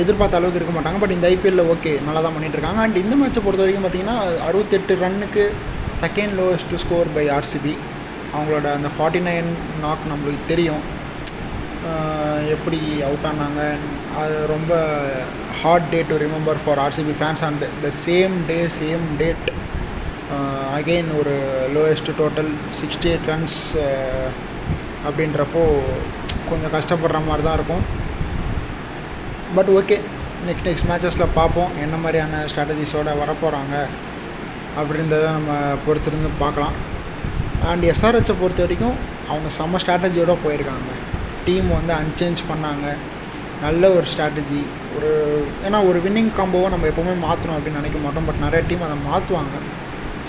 எதிர்பார்த்த 0.00 0.38
அளவுக்கு 0.38 0.58
இருக்க 0.60 0.72
மாட்டாங்க. 0.76 0.98
பட் 1.02 1.14
இந்த 1.14 1.26
ஐபிஎல்ல 1.34 1.62
ஓகே 1.74 1.92
நல்லா 2.06 2.20
தான் 2.24 2.34
பண்ணிட்டு 2.36 2.56
இருக்காங்க. 2.58 2.80
அண்ட் 2.86 2.98
இந்த 3.02 3.14
மேட்சை 3.20 3.40
பொறுத்த 3.44 3.64
வரைக்கும் 3.64 3.84
பார்த்தீங்கன்னா 3.86 4.16
அறுபத்தெட்டு 4.48 4.94
ரன்னுக்கு 5.04 5.44
second 6.02 6.34
lowest 6.40 6.74
score 6.82 7.12
by 7.16 7.24
RCB 7.36 7.74
அவங்களோட 8.34 8.66
அந்த 8.78 8.88
ஃபார்ட்டி 8.96 9.22
நைன் 9.28 9.48
நாக் 9.84 10.10
நம்மளுக்கு 10.12 10.50
தெரியும். 10.52 10.82
எப்படி 12.54 12.78
அவுட் 13.06 13.26
ஆனாங்க? 13.30 13.62
அது 14.20 14.36
ரொம்ப 14.54 14.72
hard 15.60 15.88
day 15.92 16.00
to 16.10 16.16
remember 16.24 16.60
for 16.64 16.80
RCB 16.84 17.14
fans 17.20 17.42
and 17.48 17.64
the 17.84 17.90
same 18.06 18.34
day 18.50 18.58
same 18.80 19.04
date 19.22 19.48
again 20.78 21.10
ஒரு 21.20 21.34
lowest 21.76 22.10
total 22.20 22.50
sixty 22.80 23.08
eight 23.12 23.28
runs 23.32 23.58
அப்படின்றப்போ 25.06 25.62
கொஞ்சம் 26.50 26.74
கஷ்டப்படுற 26.76 27.18
மாதிரி 27.28 27.44
தான் 27.46 27.58
இருக்கும். 27.58 27.84
பட் 29.56 29.70
ஓகே 29.78 29.98
நெக்ஸ்ட் 30.48 30.68
நெக்ஸ்ட் 30.68 30.88
மேட்சஸில் 30.90 31.34
பார்ப்போம். 31.38 31.70
என்ன 31.84 31.96
மாதிரியான 32.04 32.42
ஸ்ட்ராட்டஜிஸோடு 32.50 33.14
வரப்போகிறாங்க 33.22 33.74
அப்படின்றத 34.80 35.24
நம்ம 35.38 35.52
பொறுத்திருந்து 35.84 36.30
பார்க்கலாம். 36.44 36.74
அண்ட் 37.70 37.84
எஸ்ஆர்ஹெச்சை 37.92 38.34
பொறுத்த 38.40 38.64
வரைக்கும் 38.64 38.96
அவங்க 39.30 39.48
செம்ம 39.58 39.78
ஸ்ட்ராட்டஜியோடு 39.82 40.34
போயிருக்காங்க. 40.46 40.90
டீம் 41.46 41.68
வந்து 41.78 41.92
அன்சேஞ்ச் 42.00 42.40
பண்ணாங்க. 42.50 42.86
நல்ல 43.64 43.82
ஒரு 43.96 44.06
ஸ்ட்ராட்டஜி 44.12 44.60
ஒரு 44.96 45.10
ஏன்னா 45.66 45.78
ஒரு 45.88 45.98
வின்னிங் 46.04 46.32
காம்போவை 46.38 46.68
நம்ம 46.72 46.88
எப்போவுமே 46.90 47.14
மாற்றணும் 47.26 47.56
அப்படின்னு 47.56 47.80
நினைக்க 47.80 47.98
மாட்டோம். 48.04 48.26
பட் 48.28 48.42
நிறைய 48.46 48.62
டீம் 48.70 48.86
அதை 48.88 48.96
மாற்றுவாங்க 49.10 49.56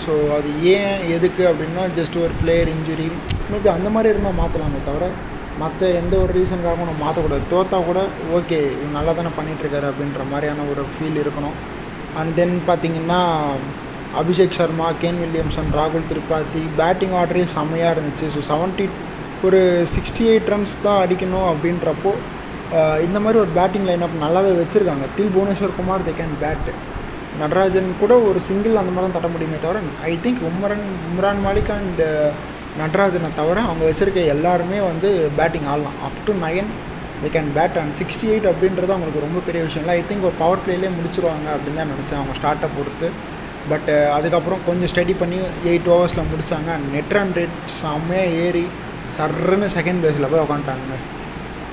ஸோ 0.04 0.12
அது 0.36 0.48
ஏன் 0.74 1.00
எதுக்கு 1.16 1.42
அப்படின்னா 1.50 1.84
ஜஸ்ட் 1.96 2.16
ஒரு 2.24 2.34
பிளேயர் 2.42 2.70
இன்ஜுரி 2.74 3.08
மேபி 3.50 3.68
அந்த 3.76 3.88
மாதிரி 3.94 4.12
இருந்தால் 4.12 4.38
மாற்றலாமே 4.40 4.80
தவிர 4.88 5.06
மற்ற 5.62 5.88
எந்த 6.00 6.14
ஒரு 6.22 6.30
ரீசனுக்காகவும் 6.36 6.88
நம்ம 6.90 7.02
மாற்றக்கூடாது 7.06 7.44
தோத்தா 7.52 7.78
கூட 7.88 8.00
ஓகே 8.38 8.58
இவங்க 8.74 8.94
நல்லா 8.98 9.12
தானே 9.18 9.30
பண்ணிகிட்ருக்காரு 9.38 9.86
அப்படின்ற 9.90 10.24
மாதிரியான 10.32 10.66
ஒரு 10.72 10.82
ஃபீல் 10.92 11.20
இருக்கணும். 11.22 11.56
அண்ட் 12.20 12.32
தென் 12.38 12.54
பார்த்தீங்கன்னா 12.68 13.20
அபிஷேக் 14.20 14.58
சர்மா 14.60 14.86
கேன் 15.02 15.20
வில்லியம்சன் 15.22 15.70
ராகுல் 15.78 16.08
திரிபாதி 16.10 16.62
பேட்டிங் 16.80 17.16
ஆர்டரே 17.20 17.44
செம்மையாக 17.56 17.94
இருந்துச்சு. 17.94 18.26
ஸோ 18.34 18.42
செவன்ட்டி 18.50 18.86
ஒரு 19.46 19.58
சிக்ஸ்டி 19.94 20.24
எயிட் 20.30 20.48
ரன்ஸ் 20.52 20.72
தான் 20.84 21.00
அடிக்கணும் 21.02 21.48
அப்படின்றப்போ 21.50 22.12
இந்த 23.06 23.18
மாதிரி 23.24 23.38
ஒரு 23.42 23.50
பேட்டிங் 23.58 23.86
லைனப் 23.88 24.16
நல்லாவே 24.22 24.50
வச்சுருக்காங்க. 24.60 25.04
Till 25.16 25.30
Bhuvneshwar 25.34 25.76
Kumar 25.78 26.06
they 26.08 26.12
can 26.20 26.34
bat 26.42 26.68
Natarajan 27.42 27.88
கூட 28.00 28.12
ஒரு 28.28 28.38
சிங்கிள் 28.48 28.80
அந்த 28.80 28.92
மாதிரி 28.94 29.06
தான் 29.06 29.16
தட்ட 29.16 29.28
முடியுமே 29.34 29.58
தவிர 29.64 29.80
I 30.10 30.14
think 30.24 30.40
Umran 30.48 30.84
Umran 31.10 31.42
Malik 31.46 31.70
and 31.76 32.02
நடராஜனை 32.80 33.30
தவிர 33.38 33.62
அவங்க 33.68 33.84
வச்சுருக்க 33.90 34.24
எல்லாருமே 34.34 34.78
வந்து 34.90 35.08
பேட்டிங் 35.38 35.68
ஆடலாம் 35.72 35.98
up 36.08 36.20
to 36.26 36.34
nine 36.44 36.70
they 37.22 37.30
can 37.36 37.52
bat 37.58 37.78
and 37.82 37.94
sixty 38.00 38.26
eight 38.32 38.50
அப்படின்றது 38.52 38.94
அவங்களுக்கு 38.96 39.24
ரொம்ப 39.26 39.40
பெரிய 39.48 39.62
விஷயம் 39.68 39.84
இல்லை. 39.84 39.96
ஐ 40.00 40.04
திங்க் 40.10 40.26
ஒரு 40.30 40.36
பவர் 40.42 40.64
பிளேலேயே 40.66 40.92
முடிச்சிருவாங்க 40.98 41.48
அப்படின்னு 41.54 41.80
தான் 41.82 41.92
நினச்சேன் 41.94 42.20
அவங்க 42.20 42.36
ஸ்டார்ட்டை 42.40 42.70
பொறுத்து. 42.78 43.08
பட் 43.70 43.88
அதுக்கப்புறம் 44.16 44.60
கொஞ்சம் 44.68 44.90
ஸ்டடி 44.92 45.14
பண்ணி 45.22 45.38
எயிட் 45.70 45.88
ஓவர்ஸில் 45.94 46.28
முடித்தாங்க 46.32 46.70
நெட் 46.92 47.14
ரன் 47.18 47.34
ரேட் 47.38 47.56
செம்மையாக 47.80 48.36
ஏறி 48.44 48.66
சர்ன்னு 49.16 49.68
செகண்ட் 49.76 50.02
பேஸில் 50.04 50.30
போய் 50.32 50.44
உக்காந்துட்டாங்க. 50.44 50.98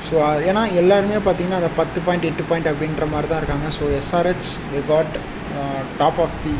ஸோ 0.07 0.15
ஏன்னா 0.49 0.63
எல்லாருமே 0.81 1.19
பார்த்தீங்கன்னா 1.25 1.59
அந்த 1.61 1.71
பத்து 1.79 1.99
பாயிண்ட் 2.05 2.27
எட்டு 2.29 2.43
பாயிண்ட் 2.49 2.69
அப்படின்ற 2.71 3.05
மாதிரி 3.13 3.29
தான் 3.31 3.41
இருக்காங்க. 3.41 3.69
So 3.77 3.83
SRH 3.99 4.49
they 4.73 4.81
got 4.91 5.13
top 6.01 6.21
of 6.25 6.37
the 6.45 6.55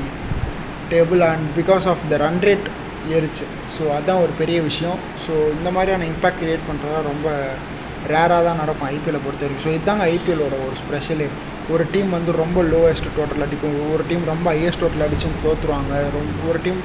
table 0.93 1.21
and 1.31 1.45
because 1.59 1.85
of 1.93 2.03
the 2.11 2.17
run 2.25 2.41
rate 2.47 2.67
ஏறிச்சு. 3.15 3.45
ஸோ 3.75 3.83
அதுதான் 3.95 4.21
ஒரு 4.25 4.33
பெரிய 4.41 4.59
விஷயம். 4.69 4.99
ஸோ 5.25 5.33
இந்த 5.57 5.69
மாதிரியான 5.77 6.07
இம்பேக்ட் 6.13 6.41
கிரியேட் 6.43 6.67
பண்ணுறதா 6.69 6.99
ரொம்ப 7.11 7.27
ரேராக 8.11 8.41
தான் 8.47 8.59
நடக்கும் 8.61 8.89
ஐபிஎல்லை 8.95 9.21
பொறுத்த 9.25 9.45
வரைக்கும் 9.45 9.65
ஸோ 9.65 9.71
இதுதாங்க 9.77 10.03
ஐபிஎல்லோட 10.13 10.55
ஒரு 10.65 10.75
ஸ்பெஷலு 10.81 11.27
ஒரு 11.73 11.83
டீம் 11.93 12.09
வந்து 12.17 12.31
ரொம்ப 12.43 12.59
லோவஸ்ட் 12.73 13.07
டோட்டல் 13.17 13.43
அடிக்கும். 13.45 13.77
ஒரு 13.93 14.03
டீம் 14.09 14.25
ரொம்ப 14.33 14.47
ஹையஸ்ட் 14.55 14.81
டோட்டல் 14.83 15.05
அடிச்சுன்னு 15.05 15.43
தோற்றுருவாங்க 15.45 15.93
ரொம்ப 16.17 16.41
ஒரு 16.51 16.59
டீம் 16.65 16.81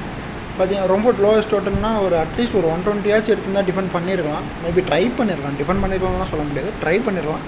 பார்த்தீங்கன்னா 0.57 0.91
ரொம்ப 0.95 1.09
லோவஸ்ட் 1.25 1.51
டோட்டல்னா 1.53 1.91
ஒரு 2.05 2.15
அட்லீஸ்ட் 2.23 2.57
ஒரு 2.59 2.67
ஒன் 2.73 2.83
டுவெண்ட்டியாச்சும் 2.85 3.33
எடுத்துருந்தா 3.33 3.65
டிஃபெண்ட் 3.69 3.93
பண்ணியிருக்கலாம் 3.95 4.47
மேபி 4.63 4.81
ட்ரை 4.89 5.03
பண்ணிடலாம் 5.19 5.57
டிஃபெண்ட் 5.59 5.83
பண்ணிருக்கலாம்லாம் 5.83 6.31
சொல்ல 6.33 6.45
முடியாது. 6.49 6.71
ட்ரை 6.81 6.95
பண்ணிடலாம் 7.05 7.45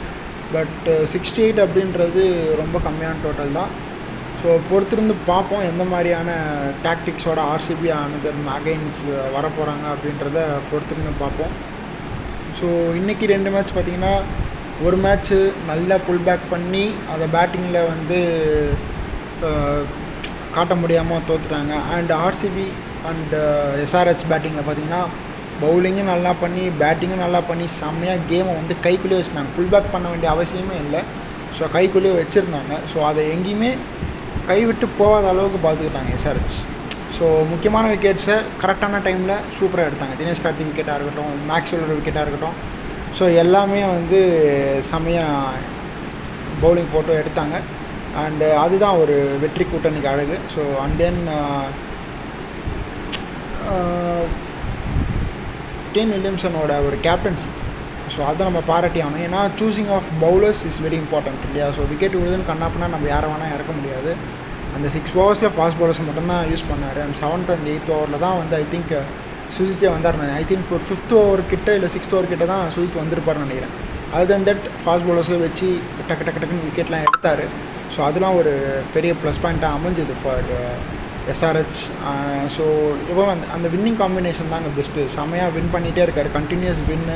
பட் 0.56 0.88
சிக்ஸ்டி 1.14 1.42
எயிட் 1.46 1.64
அப்படின்றது 1.66 2.22
ரொம்ப 2.62 2.78
கம்மியான 2.88 3.20
டோட்டல் 3.26 3.58
தான். 3.60 3.72
ஸோ 4.40 4.54
பொறுத்திருந்து 4.70 5.16
பார்ப்போம் 5.30 5.66
எந்த 5.72 5.84
மாதிரியான 5.92 6.30
டாக்டிக்ஸோட 6.86 7.40
ஆர்சிபி 7.52 7.90
ஆனது 8.00 8.32
அகைன்ஸ் 8.56 9.02
uh, 9.12 9.28
வரப்போகிறாங்க 9.36 9.86
அப்படின்றத 9.94 10.40
பொறுத்திருந்து 10.72 11.14
பார்ப்போம். 11.22 11.54
ஸோ 12.60 12.68
இன்றைக்கி 13.00 13.26
ரெண்டு 13.34 13.52
மேட்ச் 13.54 13.76
பார்த்தீங்கன்னா 13.76 14.14
ஒரு 14.86 14.98
மேட்ச்சு 15.06 15.38
நல்லா 15.72 15.96
புல் 16.08 16.26
பேக் 16.28 16.46
பண்ணி 16.54 16.86
அதை 17.14 17.28
பேட்டிங்கில் 17.36 17.90
வந்து 17.94 18.20
uh, 19.50 19.82
காட்ட 20.56 20.74
முடியாமல் 20.82 21.24
தோற்றுட்டாங்க 21.30 21.76
அண்ட் 21.96 22.12
ஆர்சிபி 22.26 22.66
அண்டு 23.10 23.40
எஸ்ஆர்ஹெச் 23.84 24.30
பேட்டிங்கில் 24.32 24.66
பார்த்தீங்கன்னா 24.68 25.02
பவுலிங்கும் 25.64 26.12
நல்லா 26.14 26.32
பண்ணி 26.44 26.64
பேட்டிங்கும் 26.82 27.24
நல்லா 27.26 27.40
பண்ணி 27.50 27.66
செம்மையாக 27.80 28.26
கேமை 28.30 28.54
வந்து 28.60 28.76
கைக்குள்ளேயே 28.86 29.20
வச்சுருந்தாங்க. 29.20 29.54
ஃபுல் 29.56 29.72
பேக் 29.74 29.94
பண்ண 29.96 30.06
வேண்டிய 30.12 30.30
அவசியமே 30.36 30.78
இல்லை. 30.84 31.02
ஸோ 31.58 31.64
கைக்குள்ளேயே 31.76 32.14
வச்சுருந்தாங்க. 32.22 32.74
ஸோ 32.92 32.98
அதை 33.10 33.24
எங்கேயுமே 33.34 33.72
கைவிட்டு 34.50 34.86
போகாத 35.00 35.26
அளவுக்கு 35.34 35.60
பார்த்துக்கிட்டாங்க 35.66 36.12
எஸ்ஆர்ஹெச் 36.18 36.58
ஸோ 37.18 37.26
முக்கியமான 37.52 37.86
விக்கெட்ஸை 37.94 38.38
கரெக்டான 38.62 39.02
டைமில் 39.08 39.36
சூப்பராக 39.58 39.90
எடுத்தாங்க. 39.90 40.16
தினேஷ் 40.22 40.44
கார்த்திக் 40.46 40.72
விக்கெட்டாக 40.72 40.98
இருக்கட்டும் 41.00 41.34
மேக்ஸ்வெலோட 41.52 41.94
விக்கெட்டாக 42.00 42.26
இருக்கட்டும். 42.26 42.58
ஸோ 43.18 43.24
எல்லாமே 43.44 43.82
வந்து 43.96 44.20
செம்மையாக 44.92 45.62
பவுலிங் 46.64 46.92
ஃபோட்டோ 46.92 47.14
எடுத்தாங்க. 47.22 47.56
அண்டு 48.22 48.48
அதுதான் 48.64 49.00
ஒரு 49.04 49.16
வெற்றி 49.44 49.64
கூட்டணிக்கு 49.72 50.10
அழகு. 50.14 50.36
ஸோ 50.54 50.64
அண்ட் 50.84 50.98
தென் 51.04 51.22
கேன் 55.96 56.14
வில்லியம்சனோட 56.16 56.74
ஒரு 56.88 56.98
கேப்டன்சி 57.08 57.50
ஸோ 58.14 58.20
அதை 58.30 58.42
நம்ம 58.48 58.62
பாராட்டி 58.70 59.00
ஆகணும். 59.04 59.24
ஏன்னா 59.28 59.42
choosing 59.60 59.92
of 59.98 60.08
bowlers 60.24 60.62
is 60.70 60.80
very 60.86 60.98
important 61.04 61.44
இல்லையா? 61.48 61.68
ஸோ 61.76 61.82
விக்கெட் 61.92 62.18
விழுதுன்னு 62.20 62.50
கண்ணாப்புனா 62.50 62.88
நம்ம 62.96 63.08
யாரை 63.14 63.28
வேணால் 63.32 63.54
இறக்க 63.56 63.72
முடியாது. 63.80 64.12
அந்த 64.76 64.88
சிக்ஸ் 64.96 65.16
ஓவர்ஸில் 65.22 65.54
ஃபாஸ்ட் 65.56 65.78
பவுலர்ஸ் 65.80 66.02
மட்டும்தான் 66.08 66.44
யூஸ் 66.52 66.66
பண்ணார். 66.72 67.00
அண்ட் 67.06 67.18
செவன்த் 67.22 67.52
அண்ட் 67.56 67.68
எயித் 67.74 67.92
ஓவரில் 67.96 68.24
தான் 68.26 68.38
வந்து 68.42 68.56
ஐ 68.62 68.66
திங்க் 68.74 68.94
சுஜித்தே 69.58 69.90
வந்தார் 69.96 70.20
ஐ 70.42 70.44
திங்க் 70.52 70.74
ஒரு 70.78 70.86
ஃபிஃப்த் 70.88 71.14
ஓவர் 71.22 71.42
கிட்ட 71.54 71.70
இல்லை 71.78 71.90
சிக்ஸ்த் 71.96 72.16
ஓவர் 72.18 72.32
கிட்ட 72.32 72.46
தான் 72.54 72.64
சுஜித் 72.76 73.02
வந்திருப்பார்னு 73.02 73.46
நினைக்கிறேன். 73.46 73.74
அது 74.16 74.26
தன் 74.32 74.48
தட் 74.50 74.66
ஃபாஸ்ட் 74.82 75.08
பவுலர்ஸில் 75.10 75.44
வச்சு 75.46 75.68
டக்கு 76.10 76.24
டக்கு 76.28 76.42
டக்குன்னு 76.42 76.68
விக்கெட்லாம் 76.70 77.06
எடுத்தார். 77.08 77.44
ஸோ 77.94 78.02
அதெல்லாம் 78.10 78.38
ஒரு 78.42 78.54
பெரிய 78.96 79.14
ப்ளஸ் 79.22 79.42
பாயிண்ட்டாக 79.44 79.78
அமைஞ்சது 79.80 80.16
ஃபார் 80.22 80.48
எஸ்ஆர்ஹெச் 81.32 81.82
ஸோ 82.56 82.64
uh, 82.94 83.12
இவன் 83.12 83.30
அந்த 83.34 83.46
அந்த 83.56 83.68
வின்னிங் 83.74 84.00
காம்பினேஷன் 84.02 84.52
தாங்க 84.54 84.70
பெஸ்ட்டு 84.78 85.06
செமையாக 85.16 85.54
வின் 85.56 85.72
பண்ணிகிட்டே 85.76 86.02
இருக்கார். 86.06 86.30
கண்டினியூஸ் 86.38 86.82
வின்னு 86.90 87.16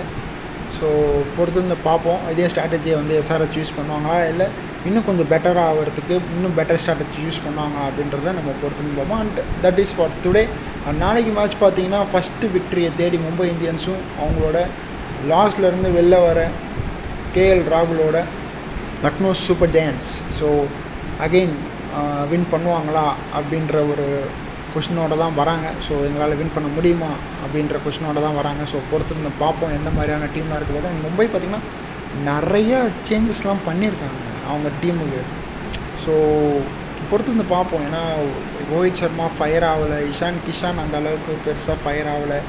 ஸோ 0.77 0.87
பொறுத்து 1.35 1.59
வந்து 1.63 1.77
பார்ப்போம். 1.87 2.21
இதே 2.33 2.47
ஸ்ட்ராட்டஜியை 2.51 2.95
வந்து 2.99 3.13
எஸ்ஆர்ஹெச் 3.21 3.57
யூஸ் 3.59 3.75
பண்ணுவாங்களா? 3.77 4.17
இல்லை 4.31 4.47
இன்னும் 4.87 5.05
கொஞ்சம் 5.09 5.29
பெட்டராக 5.33 5.67
ஆகிறதுக்கு 5.71 6.15
இன்னும் 6.35 6.55
பெட்டர் 6.59 6.79
ஸ்ட்ராட்டஜி 6.81 7.19
யூஸ் 7.25 7.43
பண்ணுவாங்க 7.45 7.77
அப்படின்றத 7.87 8.33
நம்ம 8.39 8.55
பொறுத்து 8.63 8.97
பார்ப்போம். 8.99 9.21
And 9.23 9.39
that 9.65 9.79
is 9.83 9.93
for 9.97 10.17
today 10.25 10.43
நாளைக்கு 11.03 11.31
மேட்ச் 11.37 11.57
பார்த்தீங்கன்னா 11.63 12.01
ஃபஸ்ட்டு 12.11 12.51
விக்டரியை 12.57 12.91
தேடி 13.01 13.19
மும்பை 13.25 13.47
இந்தியன்ஸும் 13.53 14.03
அவங்களோட 14.21 14.59
லாஸ்ட்லேருந்து 15.31 15.91
வெளில 15.99 16.17
வர 16.27 16.39
KL 17.37 17.65
ராகுலோட 17.75 18.17
Lucknow 19.05 19.31
Super 19.47 19.73
Giants 19.77 20.09
so 20.37 20.47
again 21.25 21.57
win 22.31 22.47
பண்ணுவாங்களா 22.53 23.05
அப்படின்ற 23.37 23.75
ஒரு 23.91 24.05
கொஷினோட 24.73 25.13
தான் 25.21 25.37
வராங்க. 25.41 25.67
ஸோ 25.85 25.93
எங்களால் 26.07 26.39
வின் 26.39 26.55
பண்ண 26.55 26.69
முடியுமா 26.77 27.11
அப்படின்ற 27.43 27.77
கொஷினோட 27.85 28.17
தான் 28.25 28.37
வராங்க. 28.39 28.63
ஸோ 28.71 28.79
பொறுத்திருந்து 28.91 29.31
பார்ப்போம் 29.43 29.75
எந்த 29.77 29.89
மாதிரியான 29.97 30.29
டீமாக 30.35 30.57
இருக்குது 30.59 30.77
பார்த்தா 30.77 31.05
மும்பை 31.05 31.27
பார்த்திங்கன்னா 31.27 31.63
நிறைய 32.29 32.73
சேஞ்சஸ்லாம் 33.07 33.65
பண்ணியிருக்காங்க 33.69 34.21
அவங்க 34.49 34.67
டீமுக்கு 34.81 35.21
ஸோ 36.03 36.13
பொறுத்திருந்து 37.09 37.47
பார்ப்போம். 37.55 37.83
ஏன்னா 37.87 38.03
ரோஹித் 38.71 39.01
சர்மா 39.01 39.25
ஃபயர் 39.37 39.65
ஆகலை 39.71 39.97
இஷான் 40.11 40.39
கிஷான் 40.45 40.81
அந்த 40.83 40.95
அளவுக்கு 41.01 41.33
பெருசாக 41.47 41.77
ஃபயர் 41.83 42.09
ஆகலை. 42.13 42.39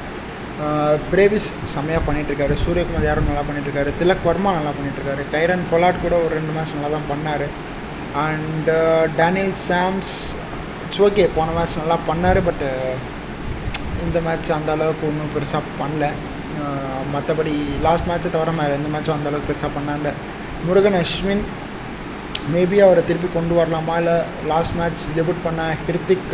பிரேவிஸ் 1.11 1.49
செம்மையாக 1.73 2.03
பண்ணிகிட்ருக்காரு 2.07 2.55
சூரியகுமார் 2.63 3.09
யாரும் 3.09 3.29
நல்லா 3.31 3.43
பண்ணிகிட்ருக்காரு 3.49 3.91
திலக் 4.01 4.25
வர்மா 4.29 4.53
நல்லா 4.57 4.73
பண்ணிகிட்ருக்காரு 4.77 5.25
கைரன் 5.35 5.67
பொலாட் 5.73 6.01
கூட 6.05 6.15
ஒரு 6.25 6.33
ரெண்டு 6.39 6.55
மேட்ச் 6.57 6.75
நல்லா 6.77 6.91
தான் 6.95 7.11
பண்ணார். 7.11 7.47
And 8.23 8.69
Daniel 9.21 9.55
Sams 9.69 10.13
it's 10.85 11.03
okay 11.07 11.25
போன 11.37 11.53
மேட்ச் 11.57 11.81
நல்லா 11.83 11.97
பண்ணார் 12.09 12.41
பட்டு 12.49 12.69
uh, 12.81 12.97
இந்த 14.05 14.19
மேட்ச் 14.27 14.49
அந்த 14.57 14.71
அளவுக்கு 14.77 15.05
ஒன்றும் 15.11 15.33
பெருசாக 15.35 15.73
பண்ணல. 15.81 16.05
மற்றபடி 17.15 17.53
லாஸ்ட் 17.87 18.07
மேட்ச்சை 18.09 18.31
தவிர 18.35 18.53
வேறு 18.59 18.77
எந்த 18.79 18.89
மேட்சும் 18.93 19.17
அந்த 19.17 19.29
அளவுக்கு 19.31 19.51
பெருசாக 19.51 19.71
பண்ணாண்ட 19.77 20.11
முருகன் 20.67 20.99
அஸ்வின் 21.01 21.43
மேபி 22.55 22.79
அவரை 22.87 23.03
திருப்பி 23.09 23.29
கொண்டு 23.37 23.55
வரலாமா? 23.59 23.95
இல்லை 24.03 24.17
லாஸ்ட் 24.53 24.77
மேட்ச் 24.81 25.03
டெபியூட் 25.17 25.45
பண்ண 25.47 25.63
ஹிருத்திக் 25.85 26.33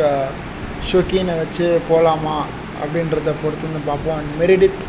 ஷோக்கீனை 0.90 1.34
வச்சு 1.42 1.66
போகலாமா 1.90 2.36
அப்படின்றத 2.82 3.34
பொறுத்து 3.42 3.68
வந்து 3.68 3.82
பார்ப்போம். 3.90 4.18
அண்ட் 4.20 4.34
மெரிடித் 4.42 4.82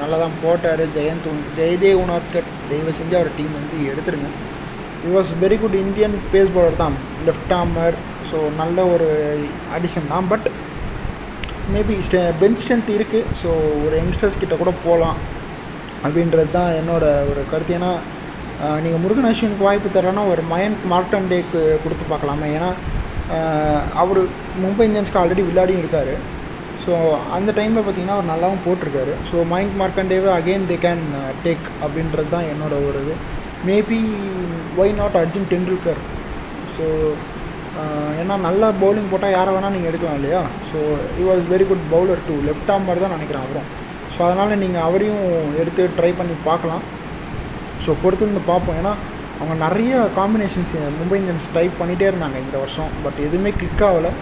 நல்லா 0.00 0.16
தான் 0.24 0.38
போட்டார். 0.44 0.82
ஜெயந்த் 0.96 1.28
ஜெயதேவ் 1.58 2.02
உனாத்கட் 2.04 2.50
தயவு 2.70 2.92
செஞ்சு 2.98 3.16
அவர் 3.20 3.36
டீம் 3.38 3.54
வந்து 3.58 3.78
எடுத்துருங்க. 3.92 4.30
It 5.04 5.14
was 5.18 5.30
very 5.44 5.56
good 5.62 5.76
Indian 5.84 6.16
pace 6.32 6.52
bowler 6.56 6.80
தான். 6.82 6.96
லெஃப்ட் 7.28 7.54
ஆமர் 7.60 7.96
ஸோ 8.30 8.36
நல்ல 8.60 8.84
ஒரு 8.94 9.08
அடிஷன் 9.76 10.10
தான். 10.14 10.26
But 10.32 10.46
maybe 11.74 11.94
stay 12.06 12.20
bench 12.42 12.60
strength 12.62 12.90
இருக்குது 12.98 13.30
ஸோ 13.40 13.50
ஒரு 13.84 13.94
யங்ஸ்டர்ஸ் 14.00 14.40
கிட்ட 14.42 14.54
கூட 14.62 14.70
போகலாம் 14.84 15.18
அப்படின்றது 16.04 16.50
தான் 16.58 16.70
என்னோட 16.80 17.04
ஒரு 17.30 17.42
கருத்து. 17.52 17.76
ஏன்னா 17.78 17.92
நீங்கள் 18.84 19.02
முருகன் 19.02 19.28
அஸ்வினுக்கு 19.28 19.66
வாய்ப்பு 19.68 19.88
தரேன்னா 19.96 20.24
ஒரு 20.32 20.42
மயன்க் 20.52 20.84
மார்க்கண்டேக்கு 20.92 21.60
கொடுத்து 21.84 22.04
பார்க்கலாமே. 22.12 22.48
ஏன்னா 22.58 22.70
அவர் 24.02 24.20
மும்பை 24.62 24.84
இந்தியன்ஸ்க்கு 24.88 25.20
ஆல்ரெடி 25.20 25.42
விளையாடியும் 25.48 25.82
இருக்கார். 25.82 26.14
ஸோ 26.84 26.92
அந்த 27.36 27.50
டைமில் 27.58 27.84
பார்த்தீங்கன்னா 27.84 28.16
அவர் 28.16 28.32
நல்லாவும் 28.32 28.64
போட்டிருக்காரு. 28.64 29.12
ஸோ 29.28 29.36
மயங்க் 29.52 29.76
மார்க்கண்டேவே 29.82 30.30
அகெயின் 30.38 30.68
தே 30.70 30.76
கேன் 30.84 31.04
டேக் 31.44 31.66
அப்படின்றது 31.84 32.30
தான் 32.34 32.48
என்னோட 32.52 32.74
ஒரு 32.88 33.00
இது. 33.04 33.14
Maybe 33.68 34.00
why 34.80 34.98
not 35.00 35.16
Arjun 35.22 35.50
Tendulkar 35.52 36.00
so 36.76 36.86
ஏன்னா 38.22 38.34
நல்லா 38.46 38.68
பவுலிங் 38.80 39.10
போட்டால் 39.10 39.34
யாரை 39.34 39.50
வேணால் 39.54 39.74
நீங்கள் 39.74 39.90
எடுக்கலாம் 39.90 40.18
இல்லையா? 40.18 40.40
So 40.70 40.78
he 41.20 41.22
was 41.28 41.44
very 41.52 41.64
good 41.70 41.86
bowler 41.92 42.20
to 42.26 42.34
left 42.48 42.72
arm 42.74 42.84
மாதிரி 42.88 43.02
தான் 43.04 43.14
நினைக்கிறேன் 43.16 43.44
அவரும். 43.46 43.68
ஸோ 44.14 44.18
அதனால் 44.26 44.60
நீங்கள் 44.62 44.84
அவரையும் 44.88 45.24
எடுத்து 45.60 45.82
ட்ரை 45.98 46.10
பண்ணி 46.18 46.34
பார்க்கலாம். 46.48 46.82
ஸோ 47.84 47.90
பொறுத்திருந்து 48.02 48.42
பார்ப்போம். 48.50 48.78
ஏன்னா 48.80 48.92
அவங்க 49.38 49.54
நிறைய 49.66 49.92
காம்பினேஷன்ஸ் 50.18 50.74
மும்பை 50.98 51.18
இந்தியன்ஸ் 51.20 51.48
ட்ரை 51.54 51.66
பண்ணிகிட்டே 51.80 52.08
இருந்தாங்க 52.10 52.38
இந்த 52.46 52.56
வருஷம். 52.64 52.90
பட் 53.04 53.18
எதுவுமே 53.26 53.52
கிளிக் 53.60 53.84
ஆகலை. 53.88 54.12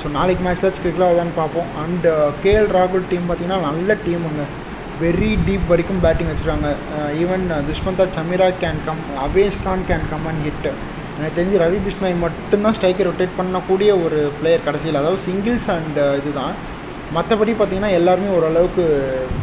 ஸோ 0.00 0.08
நாளைக்கு 0.18 0.44
மேட்ச்லாச்சும் 0.46 0.84
கிளிக் 0.84 1.04
ஆகுதான்னு 1.08 1.34
பார்ப்போம். 1.42 1.68
அண்ட் 1.82 2.06
கேஎல் 2.44 2.70
ராகுல் 2.78 3.08
டீம் 3.10 3.26
பார்த்தீங்கன்னா 3.30 3.60
நல்ல 3.68 3.96
டீமுங்க 4.06 4.44
வெரி 5.02 5.28
டீப் 5.46 5.68
வரைக்கும் 5.70 6.00
பேட்டிங் 6.04 6.30
வச்சுருக்காங்க. 6.30 6.70
Even 7.22 7.44
Dushmantha 7.66 8.04
Chameera 8.16 8.48
can 8.62 8.80
come 8.86 9.02
Avesh 9.24 9.58
Khan 9.66 9.84
can 9.90 10.06
come 10.10 10.24
and 10.30 10.42
hit 10.46 10.66
எனக்கு 11.16 11.36
தெரிஞ்சு 11.36 11.60
ரவி 11.62 11.78
பிஷ்ணாய் 11.84 12.16
மட்டும்தான் 12.24 12.74
ஸ்ட்ரைக்கை 12.76 13.04
ரொட்டேட் 13.08 13.38
பண்ணக்கூடிய 13.38 13.90
ஒரு 14.04 14.18
பிளேயர் 14.38 14.66
கடைசியில். 14.66 14.98
அதாவது 15.00 15.20
சிங்கிள்ஸ் 15.26 15.68
அண்ட் 15.74 15.98
இதுதான். 16.20 16.54
மற்றபடி 17.16 17.52
பார்த்தீங்கன்னா 17.60 17.92
எல்லாருமே 17.98 18.30
ஓரளவுக்கு 18.38 18.84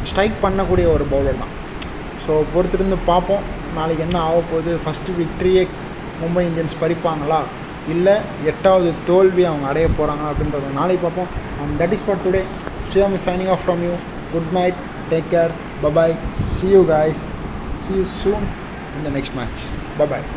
ஸ்ட்ரைக் 0.10 0.36
பண்ணக்கூடிய 0.46 0.88
ஒரு 0.96 1.06
பவுலர் 1.14 1.42
தான். 1.44 1.54
ஸோ 2.26 2.34
பொறுத்திருந்து 2.54 2.98
பார்ப்போம். 3.12 3.46
நாளைக்கு 3.78 4.06
என்ன 4.08 4.18
ஆக 4.28 4.38
போகுது? 4.52 4.74
ஃபஸ்ட்டு 4.84 5.16
விக்ட்ரியே 5.22 5.64
மும்பை 6.22 6.44
இந்தியன்ஸ் 6.50 6.78
பறிப்பாங்களா? 6.84 7.40
இல்லை 7.96 8.16
எட்டாவது 8.52 8.90
தோல்வி 9.10 9.44
அவங்க 9.50 9.68
அடைய 9.72 9.88
போகிறாங்க 9.98 10.26
அப்படின்றத 10.32 10.72
நாளைக்கு 10.80 11.04
பார்ப்போம். 11.08 11.32
And 11.62 11.76
that 11.82 11.96
is 11.98 12.06
for 12.08 12.22
today 12.28 12.44
Sriram 12.90 13.18
signing 13.28 13.52
off 13.56 13.64
from 13.66 13.84
you 13.88 13.96
good 14.34 14.52
night 14.60 14.80
Take 15.10 15.30
care. 15.30 15.62
Bye 15.78 15.90
bye. 15.90 16.20
See 16.32 16.68
you 16.72 16.86
guys. 16.88 17.34
See 17.76 17.94
you 17.96 18.06
soon 18.06 18.56
in 18.94 19.04
the 19.04 19.12
next 19.12 19.34
match. 19.34 19.72
Bye 19.96 20.06
bye. 20.06 20.37